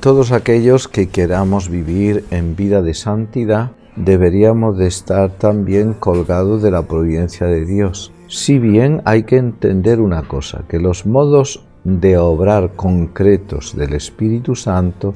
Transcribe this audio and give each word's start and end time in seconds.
Todos 0.00 0.30
aquellos 0.30 0.86
que 0.86 1.08
queramos 1.08 1.68
vivir 1.68 2.24
en 2.30 2.54
vida 2.54 2.82
de 2.82 2.94
santidad 2.94 3.72
deberíamos 3.96 4.78
de 4.78 4.86
estar 4.86 5.30
también 5.30 5.92
colgados 5.92 6.62
de 6.62 6.70
la 6.70 6.82
providencia 6.82 7.48
de 7.48 7.64
Dios. 7.66 8.12
Si 8.28 8.60
bien 8.60 9.02
hay 9.04 9.24
que 9.24 9.38
entender 9.38 10.00
una 10.00 10.22
cosa, 10.22 10.62
que 10.68 10.78
los 10.78 11.04
modos 11.04 11.64
de 11.82 12.16
obrar 12.16 12.74
concretos 12.76 13.74
del 13.76 13.92
Espíritu 13.94 14.54
Santo 14.54 15.14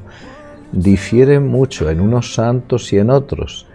difieren 0.72 1.46
mucho 1.46 1.88
en 1.88 2.00
unos 2.00 2.34
santos 2.34 2.92
y 2.92 2.98
en 2.98 3.10
otros. 3.10 3.68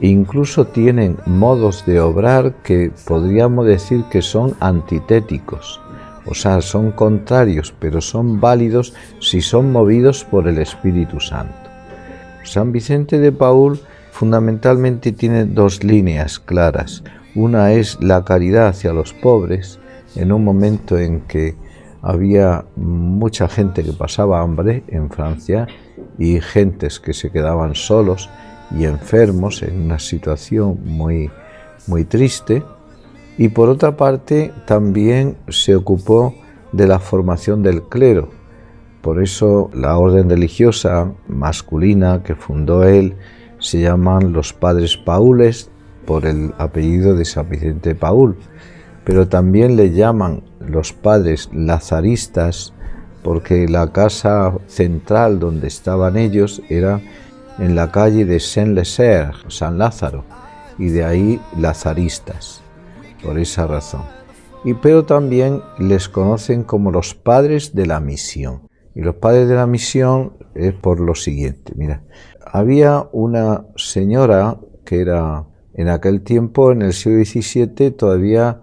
Incluso 0.00 0.64
tienen 0.64 1.18
modos 1.26 1.84
de 1.84 2.00
obrar 2.00 2.54
que 2.62 2.90
podríamos 3.06 3.66
decir 3.66 4.04
que 4.10 4.22
son 4.22 4.54
antitéticos 4.60 5.82
o 6.26 6.34
sea, 6.34 6.60
son 6.62 6.92
contrarios, 6.92 7.74
pero 7.78 8.00
son 8.00 8.40
válidos 8.40 8.94
si 9.20 9.40
son 9.40 9.72
movidos 9.72 10.24
por 10.24 10.48
el 10.48 10.58
Espíritu 10.58 11.20
Santo. 11.20 11.54
San 12.44 12.72
Vicente 12.72 13.18
de 13.18 13.32
Paul 13.32 13.80
fundamentalmente 14.12 15.12
tiene 15.12 15.44
dos 15.44 15.82
líneas 15.82 16.38
claras. 16.38 17.02
Una 17.34 17.72
es 17.72 17.98
la 18.00 18.24
caridad 18.24 18.68
hacia 18.68 18.92
los 18.92 19.12
pobres, 19.12 19.78
en 20.14 20.32
un 20.32 20.44
momento 20.44 20.98
en 20.98 21.22
que 21.22 21.56
había 22.00 22.64
mucha 22.76 23.48
gente 23.48 23.82
que 23.82 23.92
pasaba 23.92 24.40
hambre 24.40 24.84
en 24.88 25.10
Francia 25.10 25.66
y 26.18 26.40
gentes 26.40 27.00
que 27.00 27.12
se 27.12 27.30
quedaban 27.30 27.74
solos 27.74 28.28
y 28.78 28.84
enfermos 28.84 29.62
en 29.62 29.80
una 29.80 29.98
situación 29.98 30.78
muy 30.84 31.30
muy 31.86 32.04
triste 32.04 32.62
y 33.36 33.48
por 33.48 33.68
otra 33.68 33.96
parte 33.96 34.52
también 34.66 35.36
se 35.48 35.74
ocupó 35.74 36.34
de 36.72 36.86
la 36.86 36.98
formación 36.98 37.62
del 37.62 37.82
clero. 37.82 38.30
Por 39.00 39.22
eso 39.22 39.70
la 39.74 39.98
orden 39.98 40.30
religiosa 40.30 41.12
masculina 41.28 42.22
que 42.22 42.34
fundó 42.34 42.84
él 42.84 43.16
se 43.58 43.80
llaman 43.80 44.32
los 44.32 44.52
padres 44.52 44.96
paules 44.96 45.70
por 46.06 46.26
el 46.26 46.52
apellido 46.58 47.14
de 47.14 47.24
San 47.24 47.48
Vicente 47.48 47.94
Paul, 47.94 48.36
pero 49.04 49.28
también 49.28 49.76
le 49.76 49.90
llaman 49.90 50.42
los 50.60 50.92
padres 50.92 51.50
lazaristas 51.52 52.72
porque 53.22 53.68
la 53.68 53.90
casa 53.92 54.54
central 54.66 55.38
donde 55.38 55.66
estaban 55.66 56.16
ellos 56.16 56.62
era 56.68 57.00
en 57.58 57.74
la 57.74 57.90
calle 57.90 58.24
de 58.24 58.40
Saint-Lézer, 58.40 59.32
San 59.48 59.78
Lázaro, 59.78 60.24
y 60.78 60.88
de 60.88 61.04
ahí 61.04 61.40
lazaristas 61.56 62.63
por 63.24 63.38
esa 63.38 63.66
razón. 63.66 64.02
Y 64.64 64.74
pero 64.74 65.04
también 65.04 65.62
les 65.78 66.08
conocen 66.08 66.62
como 66.62 66.90
los 66.90 67.14
padres 67.14 67.74
de 67.74 67.86
la 67.86 68.00
misión. 68.00 68.68
Y 68.94 69.00
los 69.00 69.16
padres 69.16 69.48
de 69.48 69.56
la 69.56 69.66
misión 69.66 70.34
es 70.54 70.72
por 70.72 71.00
lo 71.00 71.14
siguiente, 71.14 71.72
mira, 71.76 72.04
había 72.46 73.08
una 73.12 73.66
señora 73.74 74.58
que 74.84 75.00
era 75.00 75.44
en 75.74 75.88
aquel 75.88 76.22
tiempo, 76.22 76.70
en 76.70 76.82
el 76.82 76.92
siglo 76.92 77.24
XVII, 77.24 77.90
todavía 77.90 78.60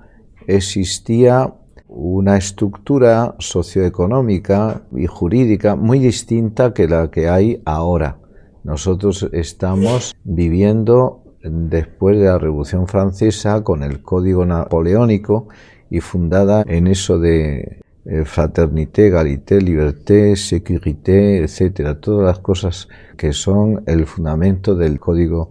existía 0.47 1.53
una 1.89 2.37
estructura 2.37 3.35
socioeconómica 3.39 4.83
y 4.95 5.07
jurídica 5.07 5.75
muy 5.75 5.99
distinta 5.99 6.73
que 6.73 6.87
la 6.87 7.11
que 7.11 7.27
hay 7.27 7.61
ahora. 7.65 8.17
Nosotros 8.63 9.27
estamos 9.33 10.15
viviendo 10.23 11.30
después 11.44 12.17
de 12.17 12.25
la 12.25 12.38
Revolución 12.38 12.88
Francesa 12.88 13.64
con 13.64 13.84
el 13.84 14.02
Código 14.02 14.45
Napoleónico 14.45 15.47
y 15.89 16.00
fundada 16.00 16.64
en 16.67 16.88
eso 16.88 17.20
de 17.20 17.81
eh, 18.06 18.25
fraternité, 18.25 19.08
égalité, 19.08 19.62
liberté, 19.62 20.36
sécurité, 20.36 21.44
etcétera, 21.44 22.00
todas 22.00 22.25
las 22.25 22.40
cosas 22.40 22.88
que 23.16 23.34
son 23.34 23.84
el 23.85 24.06
fundamento 24.06 24.75
del 24.75 25.00
Código 25.00 25.50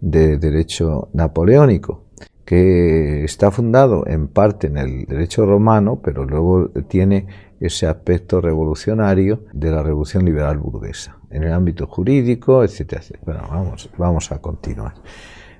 de 0.00 0.38
Derecho 0.38 1.08
Napoleónico, 1.12 2.04
que 2.44 3.24
está 3.24 3.50
fundado 3.50 4.04
en 4.06 4.26
parte 4.26 4.66
en 4.66 4.78
el 4.78 5.04
derecho 5.04 5.46
romano, 5.46 6.00
pero 6.02 6.24
luego 6.24 6.70
tiene 6.88 7.26
ese 7.62 7.86
aspecto 7.86 8.40
revolucionario 8.40 9.44
de 9.52 9.70
la 9.70 9.82
revolución 9.82 10.24
liberal 10.24 10.58
burguesa, 10.58 11.16
en 11.30 11.44
el 11.44 11.52
ámbito 11.52 11.86
jurídico, 11.86 12.64
etcétera, 12.64 13.02
Bueno, 13.24 13.42
vamos, 13.48 13.88
vamos 13.96 14.32
a 14.32 14.40
continuar. 14.40 14.94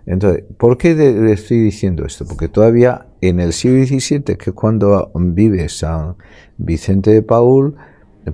Entonces, 0.04 0.44
¿por 0.58 0.76
qué 0.76 0.94
le 0.94 1.32
estoy 1.32 1.58
diciendo 1.60 2.04
esto? 2.04 2.26
Porque 2.26 2.48
todavía 2.48 3.06
en 3.20 3.38
el 3.38 3.52
siglo 3.52 3.84
XVII, 3.86 4.36
que 4.36 4.50
es 4.50 4.52
cuando 4.52 5.12
vive 5.14 5.68
San 5.68 6.16
Vicente 6.58 7.12
de 7.12 7.22
Paul, 7.22 7.76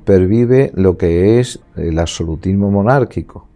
pervive 0.04 0.72
lo 0.74 0.96
que 0.96 1.38
es 1.38 1.60
el 1.76 1.98
absolutismo 1.98 2.70
monárquico, 2.70 3.48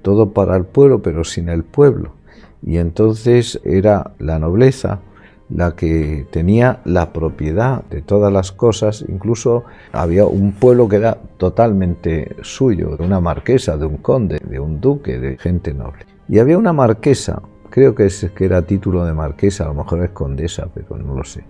todo 0.00 0.32
para 0.32 0.56
el 0.56 0.64
pueblo, 0.64 1.02
pero 1.02 1.24
sin 1.24 1.50
el 1.50 1.62
pueblo. 1.62 2.14
Y 2.62 2.78
entonces 2.78 3.60
era 3.64 4.14
la 4.18 4.38
nobleza 4.38 5.00
la 5.50 5.74
que 5.74 6.26
tenía 6.30 6.80
la 6.84 7.12
propiedad 7.12 7.84
de 7.84 8.02
todas 8.02 8.32
las 8.32 8.52
cosas, 8.52 9.04
incluso 9.08 9.64
había 9.92 10.26
un 10.26 10.52
pueblo 10.52 10.88
que 10.88 10.96
era 10.96 11.18
totalmente 11.36 12.36
suyo, 12.42 12.96
de 12.96 13.04
una 13.04 13.20
marquesa, 13.20 13.76
de 13.76 13.86
un 13.86 13.96
conde, 13.98 14.40
de 14.44 14.60
un 14.60 14.80
duque, 14.80 15.18
de 15.18 15.38
gente 15.38 15.72
noble. 15.72 16.04
Y 16.28 16.38
había 16.38 16.58
una 16.58 16.72
marquesa 16.72 17.40
creo 17.70 17.94
que, 17.94 18.06
es, 18.06 18.30
que 18.34 18.44
era 18.44 18.62
título 18.62 19.04
de 19.04 19.12
marquesa, 19.12 19.64
a 19.64 19.68
lo 19.68 19.74
mejor 19.74 20.02
es 20.02 20.10
condesa, 20.10 20.68
pero 20.72 20.96
no 20.96 21.14
lo 21.14 21.24
sé. 21.24 21.44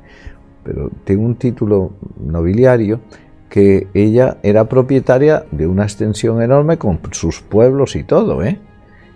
Pero 0.65 0.91
tengo 1.05 1.25
un 1.25 1.37
título 1.37 1.93
nobiliario 2.21 3.01
que 3.49 3.89
ella 3.95 4.39
era 4.43 4.69
propietaria 4.69 5.47
de 5.51 5.67
una 5.67 5.85
extensión 5.85 6.43
enorme 6.43 6.77
con 6.77 7.01
sus 7.13 7.41
pueblos 7.41 7.97
y 7.97 8.05
todo, 8.05 8.43
¿eh? 8.43 8.59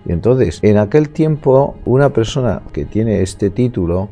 Y 0.07 0.13
entonces, 0.13 0.59
en 0.63 0.79
aquel 0.79 1.11
tiempo, 1.11 1.77
una 1.85 2.11
persona 2.11 2.63
que 2.73 2.85
tiene 2.85 3.21
este 3.23 3.51
título 3.51 4.09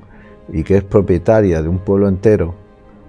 y 0.53 0.63
que 0.63 0.79
es 0.79 0.85
propietaria 0.85 1.63
de 1.63 1.69
un 1.69 1.79
pueblo 1.79 2.09
entero, 2.09 2.55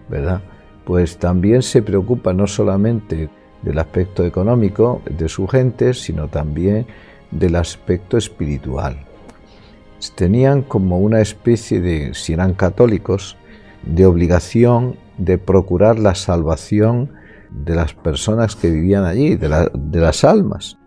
¿verdad? 0.10 0.42
Pues 0.86 1.18
también 1.18 1.62
se 1.62 1.82
preocupa 1.82 2.34
no 2.34 2.48
solamente 2.48 3.30
del 3.62 3.80
aspecto 3.80 4.26
económico 4.26 5.02
de 5.10 5.30
su 5.30 5.48
gente, 5.48 5.94
sino 5.94 6.28
también 6.28 6.86
del 7.32 7.56
aspecto 7.56 8.18
espiritual 8.18 9.06
tenían 10.10 10.64
como 10.64 11.00
una 11.00 11.22
especie 11.22 11.80
de, 11.80 12.14
si 12.14 12.34
eran 12.34 12.54
católicos, 12.54 13.38
de 13.84 14.06
obligación 14.06 14.96
de 15.18 15.38
procurar 15.38 16.00
la 16.00 16.16
salvación 16.16 17.12
de 17.52 17.76
las 17.76 17.94
personas 17.94 18.56
que 18.56 18.72
vivían 18.72 19.04
allí, 19.04 19.36
de, 19.36 19.50
las 19.50 20.24
almas. 20.24 20.78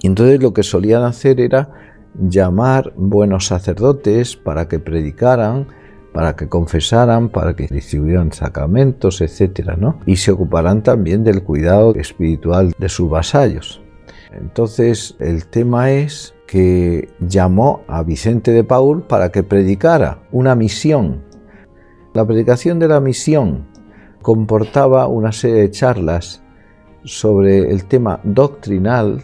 Y 0.00 0.06
entonces 0.06 0.40
lo 0.40 0.52
que 0.52 0.62
solían 0.62 1.02
hacer 1.02 1.40
era 1.40 1.70
llamar 2.14 2.92
buenos 2.96 3.46
sacerdotes 3.46 4.36
para 4.36 4.68
que 4.68 4.78
predicaran, 4.78 5.66
para 6.12 6.36
que 6.36 6.48
confesaran, 6.48 7.28
para 7.28 7.54
que 7.54 7.66
distribuyeran 7.66 8.32
sacramentos, 8.32 9.20
etc. 9.20 9.76
¿no? 9.78 10.00
Y 10.06 10.16
se 10.16 10.32
ocuparan 10.32 10.82
también 10.82 11.24
del 11.24 11.42
cuidado 11.42 11.94
espiritual 11.94 12.74
de 12.78 12.88
sus 12.88 13.08
vasallos. 13.08 13.80
Entonces 14.32 15.16
el 15.18 15.46
tema 15.46 15.90
es 15.90 16.34
que 16.46 17.08
llamó 17.20 17.82
a 17.88 18.02
Vicente 18.02 18.52
de 18.52 18.64
Paul 18.64 19.02
para 19.02 19.30
que 19.30 19.42
predicara 19.42 20.22
una 20.32 20.54
misión. 20.54 21.22
La 22.14 22.26
predicación 22.26 22.78
de 22.78 22.88
la 22.88 23.00
misión 23.00 23.68
comportaba 24.22 25.06
una 25.06 25.32
serie 25.32 25.62
de 25.62 25.70
charlas 25.70 26.42
sobre 27.04 27.70
el 27.70 27.84
tema 27.84 28.20
doctrinal 28.24 29.22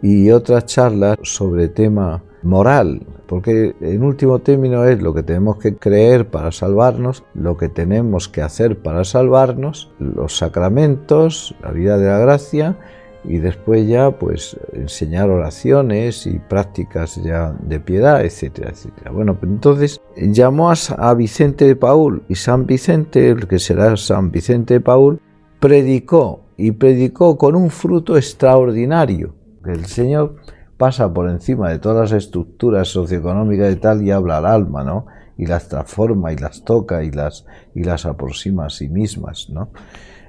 y 0.00 0.30
otras 0.30 0.66
charlas 0.66 1.16
sobre 1.22 1.68
tema 1.68 2.22
moral, 2.42 3.06
porque 3.26 3.74
en 3.80 4.02
último 4.02 4.38
término 4.38 4.84
es 4.84 5.00
lo 5.02 5.14
que 5.14 5.22
tenemos 5.22 5.58
que 5.58 5.76
creer 5.76 6.28
para 6.28 6.52
salvarnos, 6.52 7.24
lo 7.34 7.56
que 7.56 7.68
tenemos 7.68 8.28
que 8.28 8.42
hacer 8.42 8.78
para 8.78 9.04
salvarnos, 9.04 9.90
los 9.98 10.36
sacramentos, 10.36 11.54
la 11.62 11.70
vida 11.72 11.98
de 11.98 12.08
la 12.08 12.18
gracia 12.18 12.76
y 13.24 13.38
después 13.38 13.86
ya 13.88 14.18
pues 14.18 14.56
enseñar 14.72 15.30
oraciones 15.30 16.26
y 16.26 16.38
prácticas 16.38 17.22
ya 17.22 17.56
de 17.62 17.80
piedad, 17.80 18.24
etcétera, 18.24 18.70
etcétera. 18.70 19.10
Bueno, 19.10 19.38
pues 19.38 19.50
entonces 19.50 20.00
llamó 20.16 20.70
a 20.70 21.14
Vicente 21.14 21.66
de 21.66 21.76
Paul 21.76 22.22
y 22.28 22.34
San 22.34 22.66
Vicente, 22.66 23.30
el 23.30 23.48
que 23.48 23.58
será 23.58 23.96
San 23.96 24.30
Vicente 24.30 24.74
de 24.74 24.80
Paul, 24.80 25.20
predicó 25.58 26.42
y 26.56 26.72
predicó 26.72 27.38
con 27.38 27.56
un 27.56 27.70
fruto 27.70 28.16
extraordinario. 28.16 29.34
El 29.64 29.86
Señor 29.86 30.36
pasa 30.76 31.12
por 31.12 31.28
encima 31.28 31.70
de 31.70 31.78
todas 31.78 32.10
las 32.10 32.24
estructuras 32.24 32.88
socioeconómicas 32.88 33.72
y 33.72 33.76
tal 33.76 34.02
y 34.02 34.10
habla 34.10 34.38
al 34.38 34.46
alma, 34.46 34.84
¿no? 34.84 35.06
Y 35.36 35.46
las 35.46 35.68
transforma 35.68 36.32
y 36.32 36.36
las 36.36 36.64
toca 36.64 37.02
y 37.02 37.10
las, 37.10 37.46
y 37.74 37.84
las 37.84 38.06
aproxima 38.06 38.66
a 38.66 38.70
sí 38.70 38.88
mismas, 38.88 39.48
¿no? 39.50 39.70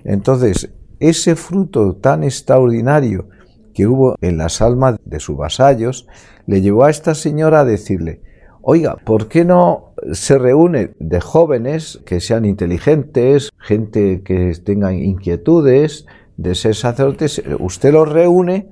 Entonces, 0.03 0.71
ese 0.99 1.35
fruto 1.35 1.95
tan 1.95 2.23
extraordinario 2.23 3.27
que 3.73 3.87
hubo 3.87 4.15
en 4.21 4.37
las 4.37 4.61
almas 4.61 4.97
de 5.03 5.19
sus 5.19 5.35
vasallos 5.35 6.07
le 6.47 6.61
llevó 6.61 6.85
a 6.85 6.89
esta 6.89 7.13
señora 7.13 7.61
a 7.61 7.65
decirle, 7.65 8.21
oiga, 8.61 8.95
¿por 8.95 9.27
qué 9.27 9.43
no 9.45 9.93
se 10.13 10.37
reúne 10.37 10.95
de 10.99 11.19
jóvenes 11.19 12.01
que 12.05 12.19
sean 12.19 12.45
inteligentes, 12.45 13.49
gente 13.59 14.21
que 14.23 14.53
tengan 14.63 14.95
inquietudes, 14.95 16.05
de 16.37 16.55
ser 16.55 16.75
sacerdotes, 16.75 17.41
usted 17.59 17.93
los 17.93 18.09
reúne, 18.11 18.69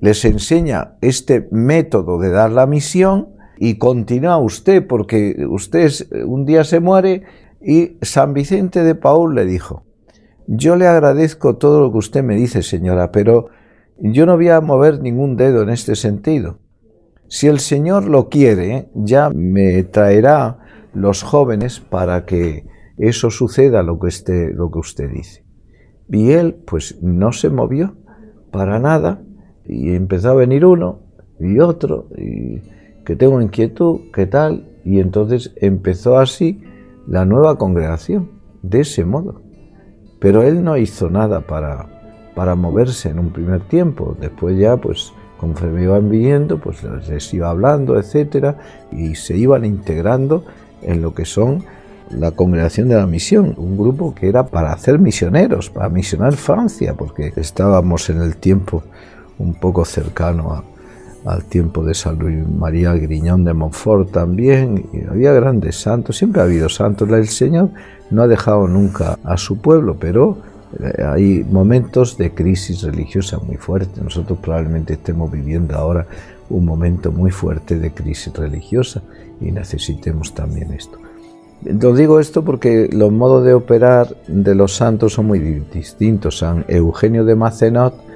les 0.00 0.24
enseña 0.24 0.96
este 1.00 1.48
método 1.50 2.18
de 2.18 2.30
dar 2.30 2.50
la 2.50 2.66
misión 2.66 3.28
y 3.58 3.76
continúa 3.76 4.38
usted, 4.38 4.86
porque 4.86 5.36
usted 5.48 5.90
un 6.26 6.46
día 6.46 6.64
se 6.64 6.80
muere 6.80 7.24
y 7.60 7.98
San 8.00 8.32
Vicente 8.32 8.82
de 8.82 8.94
Paul 8.94 9.34
le 9.34 9.44
dijo, 9.44 9.84
yo 10.46 10.76
le 10.76 10.86
agradezco 10.86 11.56
todo 11.56 11.80
lo 11.80 11.92
que 11.92 11.98
usted 11.98 12.24
me 12.24 12.36
dice, 12.36 12.62
señora, 12.62 13.12
pero 13.12 13.48
yo 13.98 14.24
no 14.24 14.36
voy 14.36 14.48
a 14.48 14.60
mover 14.60 15.00
ningún 15.00 15.36
dedo 15.36 15.62
en 15.62 15.68
este 15.68 15.94
sentido. 15.94 16.58
Si 17.28 17.46
el 17.46 17.60
Señor 17.60 18.08
lo 18.08 18.28
quiere, 18.28 18.88
ya 18.94 19.30
me 19.30 19.84
traerá 19.84 20.58
los 20.94 21.22
jóvenes 21.22 21.78
para 21.78 22.24
que 22.24 22.66
eso 22.96 23.30
suceda 23.30 23.82
lo 23.82 24.00
que, 24.00 24.08
usted, 24.08 24.54
lo 24.54 24.70
que 24.70 24.78
usted 24.80 25.10
dice. 25.10 25.44
Y 26.08 26.32
él, 26.32 26.54
pues, 26.66 27.00
no 27.02 27.30
se 27.32 27.50
movió 27.50 27.96
para 28.50 28.80
nada 28.80 29.22
y 29.70 29.94
empezó 29.94 30.30
a 30.30 30.34
venir 30.34 30.64
uno 30.66 30.98
y 31.38 31.60
otro 31.60 32.08
y 32.16 32.60
que 33.04 33.16
tengo 33.16 33.40
inquietud, 33.40 34.00
qué 34.12 34.26
tal, 34.26 34.68
y 34.84 35.00
entonces 35.00 35.52
empezó 35.56 36.18
así 36.18 36.62
la 37.06 37.24
nueva 37.24 37.56
congregación, 37.56 38.30
de 38.62 38.80
ese 38.80 39.04
modo. 39.04 39.42
Pero 40.18 40.42
él 40.42 40.62
no 40.62 40.76
hizo 40.76 41.08
nada 41.08 41.40
para, 41.40 41.86
para 42.34 42.56
moverse 42.56 43.08
en 43.08 43.18
un 43.18 43.32
primer 43.32 43.62
tiempo, 43.62 44.16
después 44.20 44.58
ya, 44.58 44.76
pues, 44.76 45.12
conforme 45.38 45.84
iban 45.84 46.10
viniendo, 46.10 46.58
pues 46.58 46.82
les 47.08 47.32
iba 47.32 47.48
hablando, 47.48 47.98
etcétera, 47.98 48.58
y 48.92 49.14
se 49.14 49.36
iban 49.36 49.64
integrando 49.64 50.44
en 50.82 51.00
lo 51.00 51.14
que 51.14 51.24
son 51.24 51.64
la 52.10 52.32
congregación 52.32 52.88
de 52.88 52.96
la 52.96 53.06
misión, 53.06 53.54
un 53.56 53.78
grupo 53.78 54.14
que 54.14 54.28
era 54.28 54.46
para 54.46 54.72
hacer 54.72 54.98
misioneros, 54.98 55.70
para 55.70 55.88
misionar 55.88 56.34
Francia, 56.34 56.94
porque 56.94 57.32
estábamos 57.36 58.10
en 58.10 58.20
el 58.20 58.36
tiempo 58.36 58.82
un 59.40 59.54
poco 59.54 59.84
cercano 59.84 60.62
al 61.24 61.44
tiempo 61.44 61.84
de 61.84 61.94
San 61.94 62.18
Luis 62.18 62.46
María 62.46 62.94
Griñón 62.94 63.44
de 63.44 63.52
Montfort 63.52 64.10
también, 64.10 64.86
y 64.92 65.04
había 65.06 65.32
grandes 65.32 65.76
santos, 65.76 66.16
siempre 66.16 66.40
ha 66.40 66.44
habido 66.44 66.68
santos, 66.68 67.08
el 67.10 67.28
Señor 67.28 67.70
no 68.10 68.22
ha 68.22 68.28
dejado 68.28 68.66
nunca 68.68 69.18
a 69.24 69.36
su 69.36 69.58
pueblo, 69.58 69.96
pero 69.98 70.38
eh, 70.78 71.02
hay 71.04 71.44
momentos 71.44 72.16
de 72.16 72.32
crisis 72.32 72.82
religiosa 72.82 73.38
muy 73.38 73.56
fuerte. 73.56 74.00
Nosotros 74.02 74.38
probablemente 74.40 74.94
estemos 74.94 75.30
viviendo 75.30 75.76
ahora 75.76 76.06
un 76.48 76.64
momento 76.64 77.12
muy 77.12 77.30
fuerte 77.30 77.78
de 77.78 77.92
crisis 77.92 78.32
religiosa 78.32 79.02
y 79.40 79.52
necesitemos 79.52 80.34
también 80.34 80.72
esto. 80.72 80.98
Lo 81.62 81.94
digo 81.94 82.20
esto 82.20 82.42
porque 82.42 82.88
los 82.90 83.12
modos 83.12 83.44
de 83.44 83.52
operar 83.52 84.16
de 84.26 84.54
los 84.54 84.74
santos 84.74 85.12
son 85.12 85.26
muy 85.26 85.38
distintos. 85.72 86.38
San 86.38 86.64
Eugenio 86.68 87.24
de 87.24 87.34
Macenot 87.34 88.09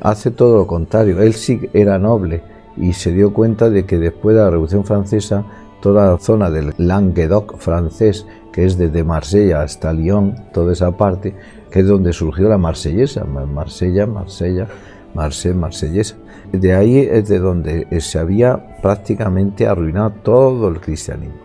hace 0.00 0.30
todo 0.30 0.58
lo 0.58 0.66
contrario. 0.66 1.20
Él 1.20 1.34
sí 1.34 1.60
era 1.72 1.98
noble 1.98 2.42
y 2.76 2.92
se 2.92 3.12
dio 3.12 3.32
cuenta 3.32 3.70
de 3.70 3.84
que 3.84 3.98
después 3.98 4.36
de 4.36 4.42
la 4.42 4.50
Revolución 4.50 4.84
Francesa 4.84 5.44
toda 5.80 6.12
la 6.12 6.18
zona 6.18 6.50
del 6.50 6.74
Languedoc 6.78 7.58
francés, 7.58 8.26
que 8.52 8.64
es 8.64 8.76
desde 8.78 9.04
Marsella 9.04 9.62
hasta 9.62 9.92
Lyon, 9.92 10.34
toda 10.52 10.72
esa 10.72 10.96
parte, 10.96 11.34
que 11.70 11.80
es 11.80 11.86
donde 11.86 12.12
surgió 12.12 12.48
la 12.48 12.58
marsellesa, 12.58 13.24
Marsella, 13.24 14.06
Marsella, 14.06 14.66
Marsella, 15.14 15.54
marsellesa. 15.54 16.16
De 16.52 16.74
ahí 16.74 16.98
es 16.98 17.28
de 17.28 17.38
donde 17.38 18.00
se 18.00 18.18
había 18.18 18.78
prácticamente 18.80 19.66
arruinado 19.66 20.10
todo 20.22 20.68
el 20.68 20.80
cristianismo. 20.80 21.36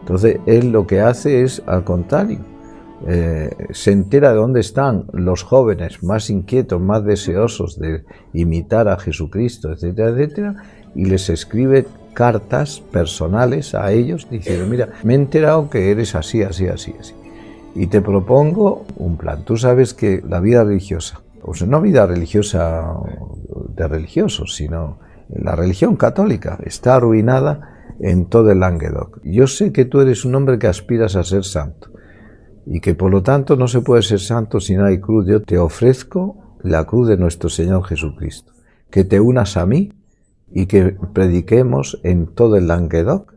Entonces, 0.00 0.38
él 0.46 0.72
lo 0.72 0.86
que 0.86 1.00
hace 1.00 1.42
es, 1.42 1.62
al 1.66 1.84
contrario, 1.84 2.38
eh, 3.06 3.50
se 3.70 3.92
entera 3.92 4.30
de 4.30 4.36
dónde 4.36 4.60
están 4.60 5.06
los 5.12 5.42
jóvenes 5.42 6.02
más 6.02 6.30
inquietos, 6.30 6.80
más 6.80 7.04
deseosos 7.04 7.78
de 7.78 8.04
imitar 8.32 8.88
a 8.88 8.98
Jesucristo, 8.98 9.72
etcétera, 9.72 10.10
etcétera, 10.10 10.54
y 10.94 11.04
les 11.04 11.28
escribe 11.28 11.86
cartas 12.14 12.80
personales 12.80 13.74
a 13.74 13.92
ellos 13.92 14.26
diciendo, 14.30 14.66
mira, 14.66 14.88
me 15.02 15.12
he 15.12 15.16
enterado 15.16 15.68
que 15.68 15.90
eres 15.90 16.14
así, 16.14 16.42
así, 16.42 16.66
así, 16.68 16.94
así 16.98 17.12
y 17.76 17.88
te 17.88 18.00
propongo 18.00 18.86
un 18.96 19.16
plan. 19.16 19.44
Tú 19.44 19.56
sabes 19.56 19.92
que 19.92 20.22
la 20.26 20.40
vida 20.40 20.64
religiosa, 20.64 21.20
o 21.42 21.54
sea, 21.54 21.66
no 21.66 21.82
vida 21.82 22.06
religiosa 22.06 22.94
de 23.68 23.86
religiosos, 23.86 24.56
sino 24.56 24.98
la 25.28 25.54
religión 25.54 25.96
católica 25.96 26.58
está 26.64 26.96
arruinada 26.96 27.94
en 28.00 28.26
todo 28.26 28.50
el 28.50 28.60
Languedoc. 28.60 29.20
Yo 29.22 29.46
sé 29.46 29.72
que 29.72 29.84
tú 29.84 30.00
eres 30.00 30.24
un 30.24 30.34
hombre 30.34 30.58
que 30.58 30.68
aspiras 30.68 31.16
a 31.16 31.24
ser 31.24 31.44
santo 31.44 31.90
y 32.66 32.80
que 32.80 32.94
por 32.94 33.10
lo 33.10 33.22
tanto 33.22 33.56
no 33.56 33.68
se 33.68 33.80
puede 33.80 34.02
ser 34.02 34.20
santo 34.20 34.60
si 34.60 34.74
no 34.74 34.84
hay 34.84 35.00
cruz. 35.00 35.26
Yo 35.26 35.40
te 35.40 35.56
ofrezco 35.56 36.36
la 36.62 36.84
cruz 36.84 37.08
de 37.08 37.16
nuestro 37.16 37.48
Señor 37.48 37.84
Jesucristo, 37.84 38.52
que 38.90 39.04
te 39.04 39.20
unas 39.20 39.56
a 39.56 39.66
mí 39.66 39.92
y 40.52 40.66
que 40.66 40.96
prediquemos 41.12 42.00
en 42.02 42.26
todo 42.26 42.56
el 42.56 42.66
Languedoc 42.66 43.36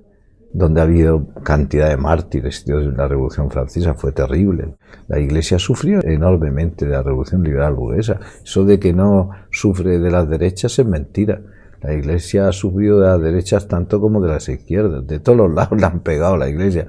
donde 0.52 0.81
ha 0.81 0.84
habido 0.84 1.28
cantidad 1.44 1.90
de 1.90 1.98
mártires. 1.98 2.66
La 2.68 3.08
Revolución 3.08 3.52
Francesa 3.52 3.94
fue 3.94 4.12
terrible. 4.12 4.76
La 5.08 5.20
Iglesia 5.20 5.60
sufrió 5.60 6.02
enormemente 6.04 6.86
de 6.86 6.92
la 6.94 7.04
Revolución 7.04 7.44
Liberal 7.44 7.76
Burguesa. 7.76 8.20
Eso 8.44 8.66
de 8.66 8.80
que 8.80 8.94
no 8.94 9.30
sufre 9.52 10.00
de 10.00 10.12
las 10.12 10.30
derechas 10.30 10.78
es 10.80 10.86
mentira. 10.86 11.42
La 11.81 11.94
Iglesia 11.94 12.48
ha 12.48 12.52
sufrido 12.52 13.00
de 13.00 13.08
las 13.08 13.22
derechas 13.22 13.68
tanto 13.68 14.02
como 14.02 14.22
de 14.22 14.30
las 14.30 14.50
izquierdas. 14.50 15.06
De 15.06 15.20
todos 15.20 15.38
los 15.38 15.54
lados 15.54 15.80
la 15.80 15.88
han 15.88 16.00
pegado 16.00 16.36
la 16.36 16.50
Iglesia. 16.50 16.88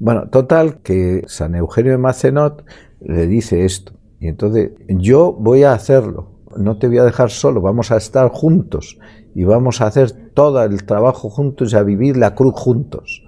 Bueno, 0.00 0.28
total 0.30 0.78
que 0.78 1.24
San 1.26 1.54
Eugenio 1.54 1.92
de 1.92 1.98
Macenot 1.98 2.64
le 3.00 3.26
dice 3.26 3.66
esto. 3.66 3.92
Y 4.18 4.28
entonces 4.28 4.72
yo 4.88 5.32
voy 5.32 5.62
a 5.62 5.74
hacerlo. 5.74 6.40
No 6.56 6.78
te 6.78 6.88
voy 6.88 6.98
a 6.98 7.04
dejar 7.04 7.30
solo, 7.30 7.60
vamos 7.60 7.92
a 7.92 7.98
estar 7.98 8.28
juntos 8.30 8.98
y 9.34 9.44
vamos 9.44 9.80
a 9.80 9.86
hacer 9.86 10.10
todo 10.34 10.64
el 10.64 10.84
trabajo 10.84 11.28
juntos 11.28 11.72
y 11.72 11.76
a 11.76 11.82
vivir 11.82 12.16
la 12.16 12.34
cruz 12.34 12.54
juntos. 12.56 13.22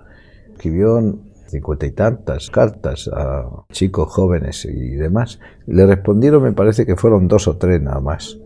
Escribió 0.55 0.99
cincuenta 1.47 1.85
y 1.87 1.93
tantas 1.93 2.51
cartas 2.51 3.09
a 3.13 3.65
chicos 3.71 4.09
jóvenes 4.11 4.65
y 4.65 4.97
demás. 4.97 5.41
Le 5.67 5.87
respondieron, 5.87 6.43
me 6.43 6.53
parece 6.53 6.87
que 6.87 6.97
fueron 6.97 7.29
dos 7.29 7.49
o 7.49 7.59
tres 7.59 7.83
nada 7.83 8.01
más. 8.01 8.39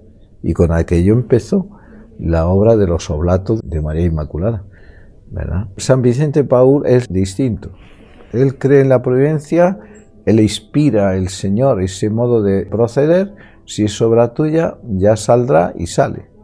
Y 0.42 0.52
con 0.52 0.72
aquello 0.72 1.14
empezó 1.14 1.70
la 2.18 2.48
obra 2.48 2.76
de 2.76 2.88
los 2.88 3.08
oblatos 3.08 3.60
de 3.62 3.80
María 3.80 4.04
Inmaculada. 4.04 4.64
¿verdad? 5.30 5.68
San 5.76 6.02
Vicente 6.02 6.42
Paul 6.42 6.84
es 6.86 7.08
distinto. 7.08 7.70
Él 8.32 8.58
cree 8.58 8.80
en 8.80 8.88
la 8.88 9.02
providencia, 9.02 9.78
él 10.24 10.40
inspira 10.40 11.16
el 11.16 11.28
Señor 11.28 11.82
ese 11.82 12.10
modo 12.10 12.42
de 12.42 12.66
proceder. 12.66 13.34
Si 13.64 13.84
es 13.84 14.00
obra 14.00 14.34
tuya, 14.34 14.76
ya 14.84 15.16
saldrá 15.16 15.72
y 15.76 15.86
sale 15.86 16.36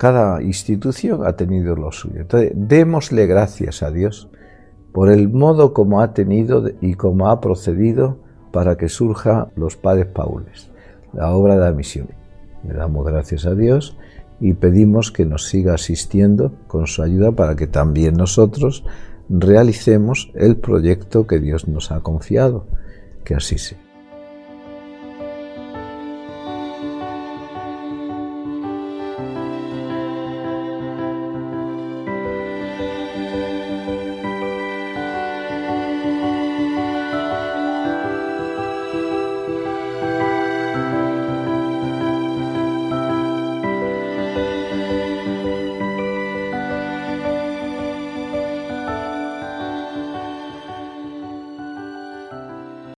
cada 0.00 0.42
institución 0.42 1.26
ha 1.26 1.34
tenido 1.34 1.76
lo 1.76 1.92
suyo. 1.92 2.22
Entonces, 2.22 2.52
démosle 2.54 3.26
gracias 3.26 3.82
a 3.82 3.90
Dios 3.90 4.30
por 4.92 5.10
el 5.10 5.28
modo 5.28 5.74
como 5.74 6.00
ha 6.00 6.14
tenido 6.14 6.64
y 6.80 6.94
como 6.94 7.28
ha 7.28 7.42
procedido 7.42 8.16
para 8.50 8.78
que 8.78 8.88
surja 8.88 9.48
los 9.56 9.76
padres 9.76 10.06
paules, 10.06 10.70
la 11.12 11.30
obra 11.32 11.56
de 11.56 11.60
la 11.60 11.72
misión. 11.72 12.08
Le 12.66 12.72
damos 12.72 13.04
gracias 13.04 13.44
a 13.44 13.54
Dios 13.54 13.98
y 14.40 14.54
pedimos 14.54 15.12
que 15.12 15.26
nos 15.26 15.44
siga 15.48 15.74
asistiendo 15.74 16.54
con 16.66 16.86
su 16.86 17.02
ayuda 17.02 17.32
para 17.32 17.54
que 17.54 17.66
también 17.66 18.14
nosotros 18.14 18.84
realicemos 19.30 20.30
el 20.34 20.56
proyecto 20.56 21.26
que 21.26 21.38
Dios 21.38 21.68
nos 21.68 21.92
ha 21.92 22.00
confiado. 22.00 22.66
Que 23.24 23.34
así 23.34 23.58
sea. 23.58 23.89